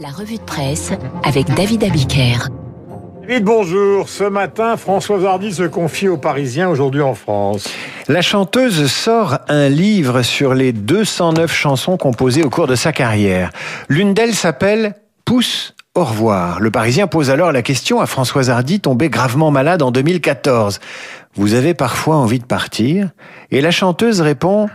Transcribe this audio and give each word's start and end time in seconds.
La 0.00 0.08
revue 0.08 0.36
de 0.36 0.42
presse 0.42 0.92
avec 1.24 1.46
David 1.54 1.84
Abiker. 1.84 2.48
David, 3.22 3.44
bonjour. 3.44 4.08
Ce 4.08 4.24
matin, 4.24 4.76
Françoise 4.76 5.24
Hardy 5.24 5.52
se 5.52 5.62
confie 5.64 6.08
aux 6.08 6.16
Parisiens 6.16 6.68
aujourd'hui 6.68 7.02
en 7.02 7.14
France. 7.14 7.68
La 8.08 8.22
chanteuse 8.22 8.90
sort 8.90 9.38
un 9.48 9.68
livre 9.68 10.22
sur 10.22 10.54
les 10.54 10.72
209 10.72 11.52
chansons 11.52 11.96
composées 11.96 12.42
au 12.42 12.50
cours 12.50 12.66
de 12.66 12.74
sa 12.74 12.92
carrière. 12.92 13.50
L'une 13.88 14.14
d'elles 14.14 14.34
s'appelle 14.34 14.94
Pousse 15.24 15.74
au 15.94 16.04
revoir. 16.04 16.60
Le 16.60 16.70
Parisien 16.70 17.06
pose 17.06 17.30
alors 17.30 17.52
la 17.52 17.62
question 17.62 18.00
à 18.00 18.06
Françoise 18.06 18.50
Hardy, 18.50 18.80
tombée 18.80 19.10
gravement 19.10 19.50
malade 19.50 19.82
en 19.82 19.90
2014. 19.90 20.80
Vous 21.34 21.54
avez 21.54 21.74
parfois 21.74 22.16
envie 22.16 22.38
de 22.38 22.44
partir? 22.44 23.10
Et 23.50 23.60
la 23.60 23.70
chanteuse 23.70 24.20
répond 24.20 24.68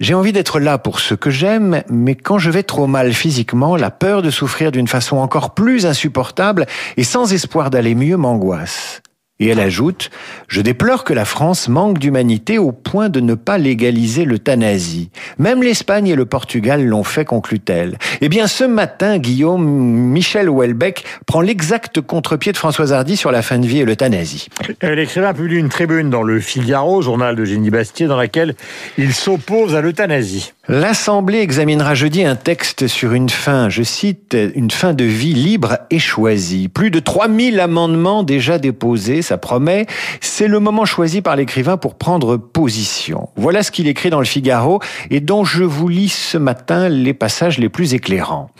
j'ai 0.00 0.14
envie 0.14 0.32
d'être 0.32 0.60
là 0.60 0.78
pour 0.78 0.98
ce 0.98 1.14
que 1.14 1.28
j'aime, 1.28 1.82
mais 1.90 2.14
quand 2.14 2.38
je 2.38 2.50
vais 2.50 2.62
trop 2.62 2.86
mal 2.86 3.12
physiquement, 3.12 3.76
la 3.76 3.90
peur 3.90 4.22
de 4.22 4.30
souffrir 4.30 4.72
d'une 4.72 4.88
façon 4.88 5.18
encore 5.18 5.52
plus 5.52 5.84
insupportable 5.84 6.66
et 6.96 7.04
sans 7.04 7.34
espoir 7.34 7.68
d'aller 7.68 7.94
mieux 7.94 8.16
m'angoisse. 8.16 9.02
Et 9.40 9.48
elle 9.48 9.60
ajoute, 9.60 10.10
je 10.48 10.60
déplore 10.60 11.02
que 11.02 11.14
la 11.14 11.24
France 11.24 11.68
manque 11.68 11.98
d'humanité 11.98 12.58
au 12.58 12.72
point 12.72 13.08
de 13.08 13.20
ne 13.20 13.34
pas 13.34 13.56
légaliser 13.56 14.26
l'euthanasie. 14.26 15.10
Même 15.38 15.62
l'Espagne 15.62 16.08
et 16.08 16.14
le 16.14 16.26
Portugal 16.26 16.84
l'ont 16.84 17.04
fait, 17.04 17.24
conclut-elle. 17.24 17.96
Eh 18.20 18.28
bien, 18.28 18.46
ce 18.46 18.64
matin, 18.64 19.16
Guillaume, 19.18 19.64
Michel 19.64 20.50
Houellebecq 20.50 21.04
prend 21.26 21.40
l'exact 21.40 22.02
contre-pied 22.02 22.52
de 22.52 22.58
Françoise 22.58 22.92
Hardy 22.92 23.16
sur 23.16 23.32
la 23.32 23.40
fin 23.40 23.58
de 23.58 23.66
vie 23.66 23.78
et 23.78 23.84
l'euthanasie. 23.86 24.48
L'écrivain 24.82 25.32
publie 25.32 25.56
une 25.56 25.70
tribune 25.70 26.10
dans 26.10 26.22
le 26.22 26.38
Figaro, 26.38 27.00
journal 27.00 27.34
de 27.34 27.44
Génie 27.46 27.70
Bastier, 27.70 28.06
dans 28.06 28.18
laquelle 28.18 28.54
il 28.98 29.14
s'oppose 29.14 29.74
à 29.74 29.80
l'euthanasie. 29.80 30.52
L'Assemblée 30.68 31.40
examinera 31.40 31.94
jeudi 31.94 32.24
un 32.24 32.36
texte 32.36 32.86
sur 32.86 33.12
une 33.12 33.28
fin, 33.28 33.68
je 33.70 33.82
cite, 33.82 34.36
une 34.54 34.70
fin 34.70 34.92
de 34.92 35.04
vie 35.04 35.34
libre 35.34 35.78
et 35.90 35.98
choisie. 35.98 36.68
Plus 36.68 36.90
de 36.90 37.00
3000 37.00 37.58
amendements 37.58 38.22
déjà 38.22 38.58
déposés 38.58 39.22
ça 39.30 39.38
promet, 39.38 39.86
c'est 40.20 40.48
le 40.48 40.58
moment 40.58 40.84
choisi 40.84 41.22
par 41.22 41.36
l'écrivain 41.36 41.76
pour 41.76 41.94
prendre 41.94 42.36
position. 42.36 43.28
Voilà 43.36 43.62
ce 43.62 43.70
qu'il 43.70 43.86
écrit 43.86 44.10
dans 44.10 44.18
le 44.18 44.24
Figaro 44.24 44.80
et 45.08 45.20
dont 45.20 45.44
je 45.44 45.62
vous 45.62 45.86
lis 45.86 46.08
ce 46.08 46.36
matin 46.36 46.88
les 46.88 47.14
passages 47.14 47.58
les 47.58 47.68
plus 47.68 47.94
éclairants. 47.94 48.50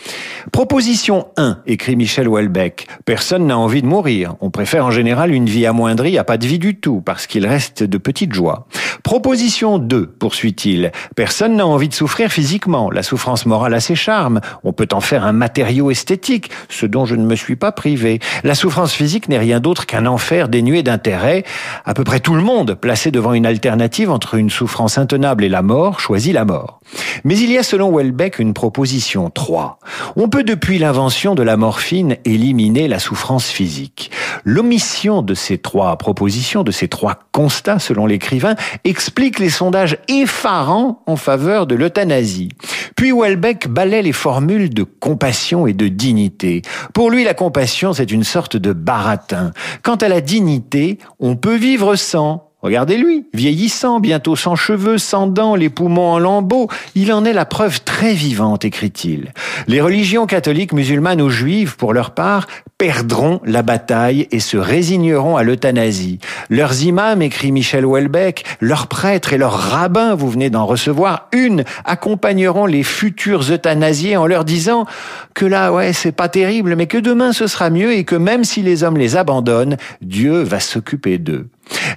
Proposition 0.52 1.26
1, 1.36 1.58
écrit 1.66 1.96
Michel 1.96 2.28
Houellebecq. 2.28 2.86
Personne 3.04 3.48
n'a 3.48 3.58
envie 3.58 3.82
de 3.82 3.88
mourir. 3.88 4.36
On 4.40 4.50
préfère 4.50 4.86
en 4.86 4.92
général 4.92 5.32
une 5.32 5.46
vie 5.46 5.66
amoindrie 5.66 6.18
à 6.18 6.22
pas 6.22 6.38
de 6.38 6.46
vie 6.46 6.60
du 6.60 6.76
tout, 6.76 7.00
parce 7.00 7.26
qu'il 7.26 7.48
reste 7.48 7.82
de 7.82 7.98
petites 7.98 8.32
joies. 8.32 8.68
Proposition 9.02 9.78
2, 9.78 10.06
poursuit-il. 10.06 10.92
Personne 11.16 11.56
n'a 11.56 11.66
envie 11.66 11.88
de 11.88 11.94
souffrir 11.94 12.30
physiquement. 12.30 12.92
La 12.92 13.02
souffrance 13.02 13.44
morale 13.44 13.74
a 13.74 13.80
ses 13.80 13.96
charmes. 13.96 14.40
On 14.62 14.72
peut 14.72 14.88
en 14.92 15.00
faire 15.00 15.24
un 15.24 15.32
matériau 15.32 15.90
esthétique, 15.90 16.52
ce 16.68 16.86
dont 16.86 17.06
je 17.06 17.16
ne 17.16 17.24
me 17.24 17.34
suis 17.34 17.56
pas 17.56 17.72
privé. 17.72 18.20
La 18.44 18.54
souffrance 18.54 18.92
physique 18.92 19.28
n'est 19.28 19.38
rien 19.38 19.58
d'autre 19.58 19.86
qu'un 19.86 20.06
enfer 20.06 20.48
d'intérêt. 20.82 21.44
À 21.84 21.94
peu 21.94 22.04
près 22.04 22.20
tout 22.20 22.34
le 22.34 22.42
monde, 22.42 22.74
placé 22.74 23.10
devant 23.10 23.32
une 23.32 23.46
alternative 23.46 24.10
entre 24.10 24.34
une 24.34 24.50
souffrance 24.50 24.98
intenable 24.98 25.44
et 25.44 25.48
la 25.48 25.62
mort, 25.62 26.00
choisit 26.00 26.32
la 26.32 26.44
mort. 26.44 26.80
Mais 27.24 27.38
il 27.38 27.50
y 27.50 27.58
a 27.58 27.62
selon 27.62 27.96
Welbeck 27.96 28.38
une 28.38 28.54
proposition 28.54 29.30
3. 29.30 29.78
On 30.16 30.28
peut 30.28 30.44
depuis 30.44 30.78
l'invention 30.78 31.34
de 31.34 31.42
la 31.42 31.56
morphine 31.56 32.16
éliminer 32.24 32.88
la 32.88 32.98
souffrance 32.98 33.46
physique. 33.46 34.10
L'omission 34.44 35.22
de 35.22 35.34
ces 35.34 35.58
trois 35.58 35.96
propositions, 35.96 36.62
de 36.62 36.70
ces 36.70 36.88
trois 36.88 37.18
constats 37.32 37.78
selon 37.78 38.06
l'écrivain, 38.06 38.54
explique 38.84 39.38
les 39.38 39.50
sondages 39.50 39.98
effarants 40.08 41.02
en 41.06 41.16
faveur 41.16 41.66
de 41.66 41.74
l'euthanasie. 41.74 42.50
Puis 42.96 43.12
Welbeck 43.12 43.68
balaie 43.68 44.02
les 44.02 44.12
formules 44.12 44.70
de 44.70 44.82
compassion 44.82 45.66
et 45.66 45.72
de 45.72 45.88
dignité. 45.88 46.62
Pour 46.92 47.10
lui, 47.10 47.24
la 47.24 47.34
compassion, 47.34 47.92
c'est 47.92 48.10
une 48.10 48.24
sorte 48.24 48.56
de 48.56 48.72
baratin. 48.72 49.52
Quant 49.82 49.96
à 49.96 50.08
la 50.08 50.20
dignité, 50.20 50.98
on 51.18 51.36
peut 51.36 51.56
vivre 51.56 51.96
sans. 51.96 52.49
Regardez-lui, 52.62 53.24
vieillissant, 53.32 54.00
bientôt 54.00 54.36
sans 54.36 54.54
cheveux, 54.54 54.98
sans 54.98 55.26
dents, 55.26 55.54
les 55.54 55.70
poumons 55.70 56.12
en 56.12 56.18
lambeaux. 56.18 56.68
Il 56.94 57.10
en 57.10 57.24
est 57.24 57.32
la 57.32 57.46
preuve 57.46 57.82
très 57.84 58.12
vivante, 58.12 58.66
écrit-il. 58.66 59.32
Les 59.66 59.80
religions 59.80 60.26
catholiques, 60.26 60.74
musulmanes 60.74 61.22
ou 61.22 61.30
juives, 61.30 61.76
pour 61.76 61.94
leur 61.94 62.10
part, 62.10 62.46
perdront 62.76 63.40
la 63.44 63.62
bataille 63.62 64.28
et 64.30 64.40
se 64.40 64.58
résigneront 64.58 65.38
à 65.38 65.42
l'euthanasie. 65.42 66.18
Leurs 66.50 66.82
imams, 66.82 67.22
écrit 67.22 67.50
Michel 67.50 67.86
Houellebecq, 67.86 68.44
leurs 68.60 68.88
prêtres 68.88 69.32
et 69.32 69.38
leurs 69.38 69.58
rabbins, 69.58 70.14
vous 70.14 70.28
venez 70.28 70.50
d'en 70.50 70.66
recevoir 70.66 71.28
une, 71.32 71.64
accompagneront 71.86 72.66
les 72.66 72.82
futurs 72.82 73.50
euthanasiés 73.50 74.18
en 74.18 74.26
leur 74.26 74.44
disant 74.44 74.84
que 75.32 75.46
là, 75.46 75.72
ouais, 75.72 75.94
c'est 75.94 76.12
pas 76.12 76.28
terrible, 76.28 76.76
mais 76.76 76.86
que 76.86 76.98
demain 76.98 77.32
ce 77.32 77.46
sera 77.46 77.70
mieux 77.70 77.92
et 77.92 78.04
que 78.04 78.16
même 78.16 78.44
si 78.44 78.60
les 78.60 78.82
hommes 78.82 78.98
les 78.98 79.16
abandonnent, 79.16 79.78
Dieu 80.02 80.42
va 80.42 80.60
s'occuper 80.60 81.16
d'eux. 81.18 81.48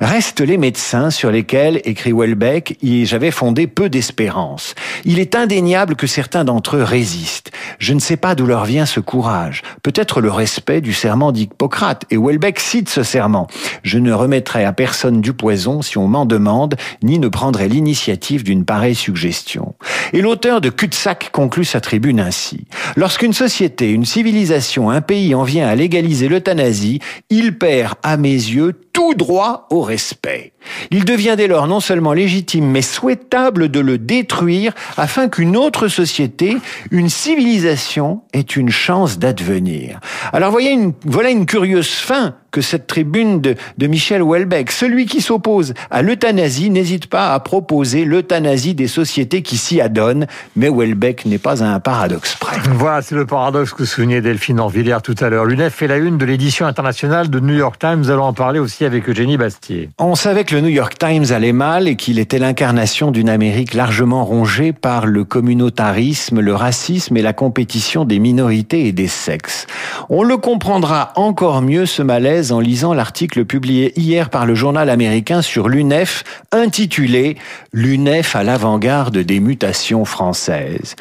Restent 0.01 0.41
les 0.41 0.57
médecins 0.57 1.09
sur 1.09 1.31
lesquels, 1.31 1.81
écrit 1.85 2.11
Welbeck, 2.11 2.77
j'avais 3.03 3.31
fondé 3.31 3.67
peu 3.67 3.89
d'espérance. 3.89 4.75
Il 5.05 5.19
est 5.19 5.35
indéniable 5.35 5.95
que 5.95 6.07
certains 6.07 6.43
d'entre 6.43 6.77
eux 6.77 6.83
résistent. 6.83 7.51
Je 7.79 7.93
ne 7.93 7.99
sais 7.99 8.17
pas 8.17 8.35
d'où 8.35 8.45
leur 8.45 8.65
vient 8.65 8.85
ce 8.85 8.99
courage. 8.99 9.61
Peut-être 9.81 10.21
le 10.21 10.31
respect 10.31 10.81
du 10.81 10.93
serment 10.93 11.31
d'Hippocrate. 11.31 12.05
Et 12.11 12.17
Welbeck 12.17 12.59
cite 12.59 12.89
ce 12.89 13.03
serment. 13.03 13.47
Je 13.83 13.97
ne 13.97 14.11
remettrai 14.11 14.65
à 14.65 14.73
personne 14.73 15.21
du 15.21 15.33
poison 15.33 15.81
si 15.81 15.97
on 15.97 16.07
m'en 16.07 16.25
demande, 16.25 16.75
ni 17.01 17.19
ne 17.19 17.27
prendrai 17.27 17.67
l'initiative 17.67 18.43
d'une 18.43 18.65
pareille 18.65 18.95
suggestion. 18.95 19.75
Et 20.13 20.21
l'auteur 20.21 20.61
de 20.61 20.69
Cul-de-sac 20.69 21.29
conclut 21.31 21.65
sa 21.65 21.81
tribune 21.81 22.19
ainsi. 22.19 22.65
Lorsqu'une 22.95 23.33
société, 23.33 23.89
une 23.89 24.05
civilisation, 24.05 24.89
un 24.89 25.01
pays 25.01 25.35
en 25.35 25.43
vient 25.43 25.67
à 25.67 25.75
légaliser 25.75 26.27
l'euthanasie, 26.27 26.99
il 27.29 27.57
perd, 27.57 27.95
à 28.03 28.17
mes 28.17 28.29
yeux, 28.29 28.73
tout 28.93 29.15
droit 29.15 29.67
au 29.71 29.81
respect. 29.81 30.53
Il 30.91 31.03
devient 31.03 31.33
dès 31.35 31.47
lors 31.47 31.67
non 31.67 31.79
seulement 31.79 32.13
légitime, 32.13 32.69
mais 32.69 32.81
souhaitable 32.81 33.69
de 33.69 33.79
le 33.79 33.97
détruire 33.97 34.73
afin 34.95 35.27
qu'une 35.27 35.57
autre 35.57 35.87
société, 35.87 36.57
une 36.91 37.09
civilisation, 37.09 38.21
ait 38.33 38.41
une 38.41 38.69
chance 38.69 39.19
d'advenir. 39.19 39.99
Alors 40.31 40.51
voyez 40.51 40.71
une, 40.71 40.93
voilà 41.05 41.31
une 41.31 41.45
curieuse 41.45 41.89
fin 41.89 42.35
que 42.53 42.61
cette 42.61 42.87
tribune 42.87 43.41
de, 43.41 43.55
de 43.79 43.87
Michel 43.87 44.21
Houellebecq. 44.21 44.71
Celui 44.71 45.07
qui 45.07 45.21
s'oppose 45.21 45.73
à 45.89 46.03
l'euthanasie 46.03 46.69
n'hésite 46.69 47.07
pas 47.07 47.33
à 47.33 47.39
proposer 47.39 48.05
l'euthanasie 48.05 48.75
des 48.75 48.87
sociétés 48.87 49.41
qui 49.41 49.57
s'y 49.57 49.81
adonnent, 49.81 50.27
mais 50.55 50.69
Houellebecq 50.69 51.25
n'est 51.25 51.39
pas 51.39 51.63
un 51.63 51.79
paradoxe 51.79 52.35
près. 52.39 52.57
Voilà, 52.75 53.01
c'est 53.01 53.15
le 53.15 53.25
paradoxe 53.25 53.73
que 53.73 53.85
soulignait 53.85 54.21
Delphine 54.21 54.59
Orvillère 54.59 55.01
tout 55.01 55.15
à 55.19 55.29
l'heure. 55.29 55.45
L'UNEF 55.45 55.73
fait 55.73 55.87
la 55.87 55.97
une 55.97 56.19
de 56.19 56.25
l'édition 56.25 56.67
internationale 56.67 57.29
de 57.31 57.39
New 57.39 57.55
York 57.55 57.79
Times. 57.79 57.97
Nous 57.97 58.11
allons 58.11 58.25
en 58.25 58.33
parler 58.33 58.59
aussi 58.59 58.85
avec 58.85 59.09
Eugénie 59.09 59.37
Bastier. 59.37 59.89
On 59.97 60.13
savait 60.13 60.43
que 60.43 60.53
le 60.53 60.61
New 60.61 60.69
York 60.69 60.93
Times 60.99 61.25
allait 61.31 61.53
mal 61.53 61.87
et 61.87 61.95
qu'il 61.95 62.19
était 62.19 62.37
l'incarnation 62.37 63.09
d'une 63.09 63.29
Amérique 63.29 63.73
largement 63.73 64.25
rongée 64.25 64.73
par 64.73 65.07
le 65.07 65.23
communautarisme, 65.23 66.39
le 66.39 66.53
racisme 66.53 67.17
et 67.17 67.23
la 67.23 67.33
compétition 67.33 68.05
des 68.05 68.19
minorités 68.19 68.85
et 68.85 68.91
des 68.91 69.07
sexes. 69.07 69.65
On 70.09 70.21
le 70.21 70.37
comprendra 70.37 71.13
encore 71.15 71.63
mieux 71.63 71.87
ce 71.87 72.03
malaise 72.03 72.42
en 72.51 72.59
lisant 72.59 72.93
l'article 72.93 73.45
publié 73.45 73.97
hier 73.99 74.29
par 74.29 74.45
le 74.45 74.55
journal 74.55 74.89
américain 74.89 75.41
sur 75.41 75.69
l'UNEF 75.69 76.23
intitulé 76.51 77.37
L'UNEF 77.71 78.35
à 78.35 78.43
l'avant-garde 78.43 79.17
des 79.17 79.39
mutations 79.39 80.05
françaises. 80.05 80.95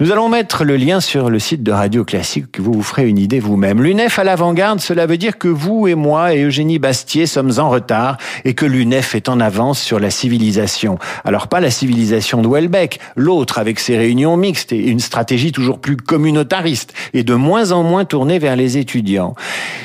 Nous 0.00 0.10
allons 0.10 0.28
mettre 0.28 0.64
le 0.64 0.76
lien 0.76 1.00
sur 1.00 1.30
le 1.30 1.38
site 1.38 1.62
de 1.62 1.72
Radio 1.72 2.04
Classique 2.04 2.50
que 2.50 2.62
vous 2.62 2.72
vous 2.72 2.82
ferez 2.82 3.06
une 3.08 3.18
idée 3.18 3.38
vous-même. 3.38 3.82
L'UNEF 3.82 4.18
à 4.18 4.24
l'avant-garde, 4.24 4.80
cela 4.80 5.06
veut 5.06 5.18
dire 5.18 5.38
que 5.38 5.48
vous 5.48 5.86
et 5.88 5.94
moi 5.94 6.34
et 6.34 6.42
Eugénie 6.42 6.78
Bastier 6.78 7.26
sommes 7.26 7.52
en 7.58 7.68
retard 7.68 8.16
et 8.44 8.54
que 8.54 8.64
l'UNEF 8.66 9.14
est 9.14 9.28
en 9.28 9.40
avance 9.40 9.80
sur 9.80 10.00
la 10.00 10.10
civilisation. 10.10 10.98
Alors 11.24 11.48
pas 11.48 11.60
la 11.60 11.70
civilisation 11.70 12.42
de 12.42 12.48
Welbeck, 12.48 12.98
l'autre 13.16 13.58
avec 13.58 13.80
ses 13.80 13.96
réunions 13.96 14.36
mixtes 14.36 14.72
et 14.72 14.88
une 14.88 15.00
stratégie 15.00 15.52
toujours 15.52 15.80
plus 15.80 15.96
communautariste 15.96 16.94
et 17.12 17.24
de 17.24 17.34
moins 17.34 17.72
en 17.72 17.82
moins 17.82 18.04
tournée 18.04 18.38
vers 18.38 18.56
les 18.56 18.78
étudiants. 18.78 19.34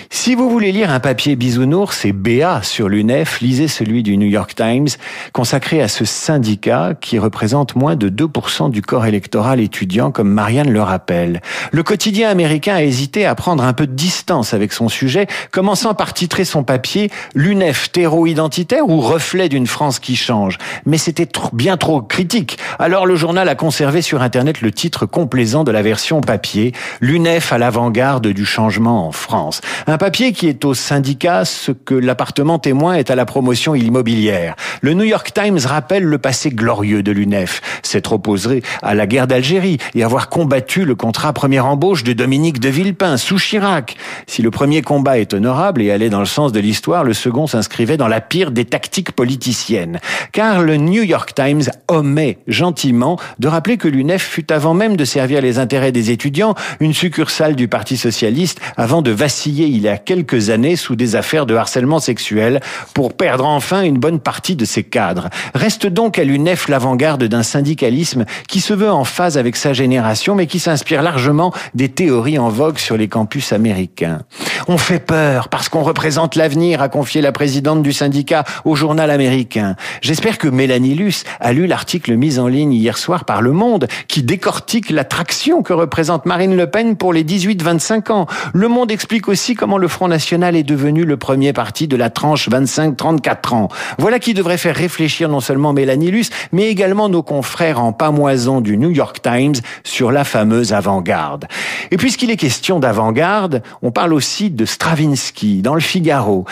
Si 0.10 0.36
vous 0.36 0.50
voulez 0.50 0.72
lire 0.72 0.92
un 0.92 1.00
papier 1.02 1.36
bisounours 1.36 2.06
et 2.06 2.14
BA 2.14 2.62
sur 2.64 2.88
l'UNEF, 2.88 3.42
lisez 3.42 3.68
celui 3.68 4.04
du 4.04 4.16
New 4.18 4.28
York 4.28 4.56
Times 4.56 4.88
consacré 5.34 5.82
à 5.82 5.88
ce 5.88 6.06
syndicat 6.06 6.94
qui 7.00 7.20
représente 7.20 7.76
moins 7.76 7.96
de 7.96 8.10
2% 8.10 8.70
du 8.70 8.82
corps 8.82 9.06
électoral 9.06 9.60
étudiant 9.60 10.12
comme 10.12 10.30
Marianne 10.30 10.72
le 10.72 10.82
rappelle. 10.82 11.42
Le 11.72 11.84
quotidien 11.84 12.30
américain 12.30 12.76
a 12.76 12.84
hésité 12.84 13.26
à 13.26 13.36
prendre 13.36 13.64
un 13.64 13.74
peu 13.74 13.88
de 13.88 13.94
distance 13.94 14.54
avec 14.54 14.72
son 14.72 14.88
sujet, 14.88 15.28
commençant 15.52 15.94
par 15.94 16.14
titrer 16.14 16.46
son 16.46 16.64
papier 16.64 17.10
l'UNEF 17.36 17.92
terreau 17.92 18.28
identitaire 18.28 18.88
ou 18.88 19.02
reflet 19.02 19.50
d'une 19.50 19.68
France 19.68 20.00
qui 20.00 20.16
change. 20.16 20.58
Mais 20.86 20.98
c'était 20.98 21.28
bien 21.52 21.78
trop 21.78 22.02
critique. 22.02 22.58
Alors 22.80 23.06
le 23.06 23.16
journal 23.16 23.50
a 23.50 23.56
conservé 23.56 24.02
sur 24.02 24.22
Internet 24.22 24.62
le 24.62 24.72
titre 24.72 25.06
complaisant 25.06 25.64
de 25.64 25.72
la 25.72 25.82
version 25.82 26.22
papier, 26.22 26.74
l'UNEF 27.02 27.52
à 27.52 27.58
l'avant-garde 27.58 28.28
du 28.28 28.46
changement 28.46 29.08
en 29.08 29.12
France. 29.12 29.62
Un 29.88 29.98
papier 29.98 30.32
qui 30.32 30.48
est 30.48 30.64
au 30.64 30.76
syndicat 30.92 31.46
ce 31.46 31.72
que 31.72 31.96
l'appartement 31.96 32.60
témoin 32.60 32.96
est 32.96 33.12
à 33.12 33.16
la 33.16 33.24
promotion 33.24 33.76
immobilière. 33.76 34.58
Le 34.82 34.94
New 34.94 35.06
York 35.06 35.32
Times 35.34 35.60
rappelle 35.64 36.04
le 36.04 36.18
passé 36.18 36.50
glorieux 36.50 37.02
de 37.02 37.14
l'UNEF, 37.14 37.62
s'être 37.82 38.12
opposé 38.12 38.62
à 38.82 38.94
la 38.94 39.08
guerre 39.08 39.26
d'Algérie 39.26 39.78
et 39.96 40.04
avoir 40.04 40.28
combattu 40.28 40.84
le 40.84 40.96
contrat 40.96 41.32
première 41.32 41.66
embauche 41.66 42.04
de 42.04 42.12
Dominique 42.12 42.60
de 42.60 42.68
Villepin 42.68 43.16
sous 43.16 43.38
Chirac. 43.38 43.96
Si 44.28 44.42
le 44.42 44.52
premier 44.52 44.82
combat 44.82 45.18
est 45.18 45.34
honorable 45.34 45.82
et 45.82 45.92
allait 45.92 46.10
dans 46.10 46.20
le 46.20 46.26
sens 46.26 46.52
de 46.52 46.60
l'histoire, 46.60 47.06
le 47.06 47.14
second 47.14 47.48
s'inscrivait 47.48 47.96
dans 47.96 48.10
la 48.10 48.20
pire 48.20 48.52
des 48.52 48.66
tactiques 48.66 49.14
politiciennes. 49.14 50.02
Car 50.34 50.62
le 50.62 50.76
New 50.76 51.04
York 51.04 51.34
Times 51.34 51.72
omet 51.88 52.40
gentiment 52.48 53.18
de 53.40 53.48
rappeler 53.48 53.78
que 53.78 53.88
l'UNEF 53.88 54.24
fut 54.24 54.52
avant 54.52 54.74
même 54.74 54.98
de 54.98 55.06
servir 55.06 55.42
les 55.42 55.58
intérêts 55.58 55.94
des 55.94 56.12
étudiants 56.12 56.54
une 56.82 56.94
succursale 56.94 57.56
du 57.56 57.70
Parti 57.70 57.96
socialiste 57.96 58.60
avant 58.76 59.02
de 59.02 59.12
vaciller 59.12 59.68
il 59.68 59.80
y 59.80 59.88
a 59.88 59.98
quelques 59.98 60.50
années 60.50 60.76
sous 60.82 60.96
des 60.96 61.16
affaires 61.16 61.46
de 61.46 61.56
harcèlement 61.56 62.00
sexuel 62.00 62.60
pour 62.94 63.14
perdre 63.14 63.46
enfin 63.46 63.82
une 63.82 63.98
bonne 63.98 64.20
partie 64.20 64.56
de 64.56 64.66
ses 64.66 64.84
cadres. 64.84 65.30
Reste 65.54 65.88
donc 65.88 66.20
à 66.20 66.24
l'UNEF 66.24 66.68
l'avant-garde 66.68 67.24
d'un 67.24 67.44
syndicalisme 67.44 68.26
qui 68.48 68.60
se 68.60 68.74
veut 68.74 68.92
en 68.92 69.04
phase 69.04 69.38
avec 69.38 69.56
sa 69.56 69.74
génération 69.74 70.36
mais 70.36 70.48
qui 70.48 70.60
s'inspire 70.60 71.02
largement 71.02 71.54
des 71.74 71.90
théories 71.90 72.40
en 72.40 72.50
vogue 72.50 72.78
sur 72.78 72.98
les 72.98 73.08
campus 73.08 73.54
américains. 73.54 74.20
On 74.68 74.78
fait 74.78 75.00
peur 75.00 75.50
parce 75.50 75.70
qu'on 75.70 75.84
représente 75.84 76.36
l'avenir, 76.36 76.82
a 76.82 76.90
confié 76.90 77.22
la 77.22 77.32
présidente 77.32 77.82
du 77.82 77.94
syndicat 77.94 78.44
au 78.66 78.76
journal 78.76 79.10
américain. 79.12 79.76
J'espère 80.02 80.38
que 80.38 80.48
Mélanie 80.48 80.96
Luce 80.96 81.24
a 81.40 81.54
lu 81.54 81.68
l'article 81.68 82.16
mis 82.16 82.40
en 82.40 82.48
ligne 82.48 82.74
hier 82.74 82.98
soir 82.98 83.26
par 83.26 83.42
Le 83.42 83.52
Monde 83.52 83.88
qui 84.08 84.24
décortique 84.24 84.90
l'attraction 84.90 85.62
que 85.62 85.74
représente 85.74 86.26
Marine 86.26 86.56
Le 86.56 86.68
Pen 86.68 86.96
pour 86.96 87.14
les 87.14 87.24
18-25 87.24 88.12
ans. 88.12 88.28
Le 88.54 88.68
Monde 88.68 88.92
explique 88.92 89.28
aussi 89.28 89.56
comment 89.56 89.78
le 89.78 89.88
Front 89.88 90.08
National 90.08 90.56
est 90.56 90.64
devenu 90.72 91.04
le 91.04 91.18
premier 91.18 91.52
parti 91.52 91.88
de 91.90 91.98
la 91.98 92.10
tranche 92.10 92.50
25-34 92.50 93.54
ans. 93.54 93.68
Voilà 93.98 94.20
qui 94.20 94.34
devrait 94.34 94.58
faire 94.58 94.76
réfléchir 94.76 95.28
non 95.28 95.42
seulement 95.42 95.74
Mélanie 95.74 96.12
mais 96.52 96.68
également 96.70 97.10
nos 97.10 97.24
confrères 97.24 97.82
en 97.82 97.92
pamoison 97.92 98.62
du 98.62 98.78
New 98.78 98.90
York 98.90 99.22
Times 99.22 99.56
sur 99.84 100.12
la 100.12 100.24
fameuse 100.24 100.74
avant-garde. 100.74 101.46
Et 101.92 101.98
puisqu'il 101.98 102.32
est 102.32 102.38
question 102.38 102.80
d'avant-garde, 102.80 103.62
on 103.82 103.92
parle 103.92 104.14
aussi 104.14 104.50
de 104.50 104.66
Stravinsky 104.66 105.62
dans 105.62 105.76
le 105.76 105.82
Figaro, 105.82 106.46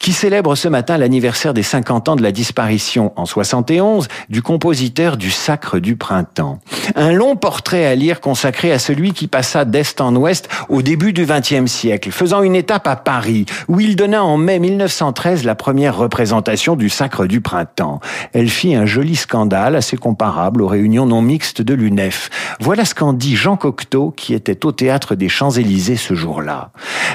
qui 0.00 0.12
célèbre 0.12 0.54
ce 0.54 0.68
matin 0.68 0.96
l'anniversaire 0.96 1.52
des 1.52 1.62
50 1.62 2.08
ans 2.08 2.16
de 2.16 2.22
la 2.22 2.32
disparition 2.32 3.12
en 3.16 3.26
71 3.26 4.08
du 4.30 4.42
compositeur 4.42 5.16
du 5.16 5.30
Sacre 5.30 5.78
du 5.78 5.96
Printemps. 5.96 6.58
Un 6.94 7.12
long 7.12 7.36
portrait 7.36 7.84
à 7.84 7.94
lire 7.94 8.20
consacré 8.20 8.72
à 8.72 8.78
celui 8.78 9.12
qui 9.12 9.26
passa 9.26 9.64
d'est 9.64 10.00
en 10.00 10.14
ouest 10.16 10.48
au 10.68 10.82
début 10.82 11.12
du 11.12 11.26
XXe 11.26 11.70
siècle, 11.70 12.10
faisant 12.10 12.42
une 12.42 12.56
étape 12.56 12.86
à 12.86 12.96
Paris, 12.96 13.46
où 13.68 13.80
il 13.80 13.96
donna 13.96 14.24
en 14.24 14.36
mai 14.36 14.58
1913 14.58 15.44
la 15.44 15.54
première 15.54 15.96
représentation 15.96 16.76
du 16.76 16.88
Sacre 16.88 17.26
du 17.26 17.40
Printemps. 17.40 18.00
Elle 18.32 18.48
fit 18.48 18.74
un 18.74 18.86
joli 18.86 19.16
scandale 19.16 19.76
assez 19.76 19.96
comparable 19.96 20.62
aux 20.62 20.68
réunions 20.68 21.06
non 21.06 21.22
mixtes 21.22 21.62
de 21.62 21.74
l'UNEF. 21.74 22.30
Voilà 22.60 22.84
ce 22.84 22.94
qu'en 22.94 23.12
dit 23.12 23.36
Jean 23.36 23.56
Cocteau, 23.56 24.12
qui 24.16 24.34
était 24.34 24.64
au 24.64 24.72
théâtre 24.72 25.14
des 25.14 25.28
Champs-Élysées 25.28 25.96
ce 25.96 26.14
jour-là. 26.14 26.70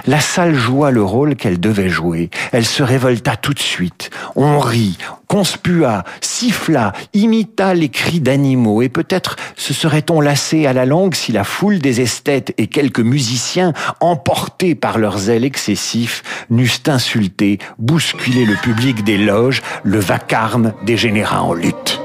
La 0.07 0.19
salle 0.19 0.55
joua 0.55 0.91
le 0.91 1.03
rôle 1.03 1.35
qu'elle 1.35 1.59
devait 1.59 1.89
jouer. 1.89 2.29
Elle 2.51 2.65
se 2.65 2.83
révolta 2.83 3.35
tout 3.35 3.53
de 3.53 3.59
suite. 3.59 4.09
On 4.35 4.59
rit, 4.59 4.97
conspua, 5.27 6.03
siffla, 6.19 6.93
imita 7.13 7.73
les 7.73 7.89
cris 7.89 8.19
d'animaux, 8.19 8.81
et 8.81 8.89
peut-être 8.89 9.37
se 9.55 9.73
serait-on 9.73 10.19
lassé 10.19 10.65
à 10.65 10.73
la 10.73 10.85
longue 10.85 11.15
si 11.15 11.31
la 11.31 11.43
foule 11.43 11.79
des 11.79 12.01
esthètes 12.01 12.53
et 12.57 12.67
quelques 12.67 12.99
musiciens, 12.99 13.73
emportés 13.99 14.75
par 14.75 14.97
leurs 14.97 15.17
zèle 15.17 15.45
excessif, 15.45 16.23
n'eussent 16.49 16.87
insulté, 16.87 17.59
bousculé 17.77 18.45
le 18.45 18.55
public 18.55 19.03
des 19.03 19.17
loges, 19.17 19.61
le 19.83 19.99
vacarme 19.99 20.73
des 20.85 20.97
générats 20.97 21.43
en 21.43 21.53
lutte. 21.53 21.99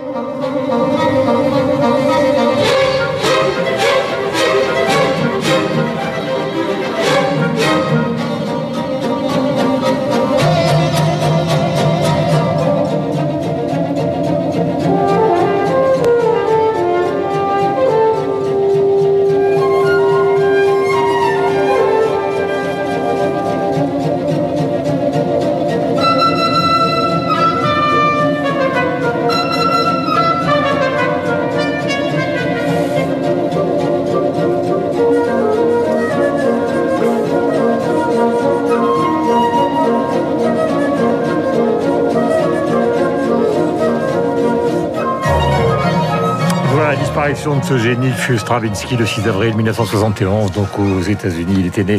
De 47.32 47.64
ce 47.64 47.76
génie 47.76 48.12
fut 48.12 48.38
Stravinsky 48.38 48.96
le 48.96 49.04
6 49.04 49.26
avril 49.26 49.56
1971, 49.56 50.52
donc 50.52 50.78
aux 50.78 51.00
États-Unis. 51.00 51.56
Il 51.58 51.66
était 51.66 51.82
né 51.82 51.98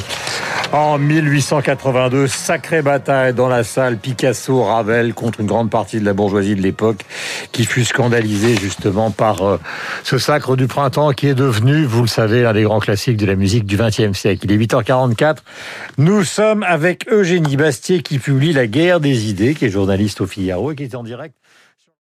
en 0.72 0.98
1882. 0.98 2.28
Sacrée 2.28 2.82
bataille 2.82 3.34
dans 3.34 3.50
la 3.50 3.66
salle 3.66 3.98
Picasso, 3.98 4.64
Ravel 4.64 5.14
contre 5.14 5.42
une 5.42 5.48
grande 5.48 5.70
partie 5.70 6.00
de 6.00 6.06
la 6.06 6.14
bourgeoisie 6.14 6.56
de 6.56 6.62
l'époque 6.62 7.04
qui 7.52 7.66
fut 7.66 7.84
scandalisée 7.84 8.56
justement 8.56 9.12
par 9.12 9.42
euh, 9.42 9.60
ce 10.04 10.18
sacre 10.18 10.56
du 10.56 10.68
printemps 10.68 11.12
qui 11.12 11.28
est 11.28 11.36
devenu, 11.36 11.84
vous 11.84 12.04
le 12.04 12.08
savez, 12.08 12.44
l'un 12.44 12.54
des 12.54 12.64
grands 12.64 12.80
classiques 12.80 13.18
de 13.18 13.26
la 13.26 13.36
musique 13.36 13.66
du 13.66 13.76
XXe 13.76 14.18
siècle. 14.18 14.46
Il 14.46 14.52
est 14.54 14.58
8h44. 14.58 15.40
Nous 15.98 16.24
sommes 16.24 16.64
avec 16.64 17.06
Eugénie 17.12 17.58
Bastier 17.58 18.02
qui 18.02 18.18
publie 18.20 18.54
La 18.54 18.68
guerre 18.68 19.02
des 19.02 19.30
idées, 19.30 19.56
qui 19.56 19.66
est 19.66 19.70
journaliste 19.70 20.22
au 20.22 20.26
Figaro 20.26 20.72
et 20.72 20.76
qui 20.76 20.84
est 20.84 20.96
en 20.96 21.04
direct 21.04 21.36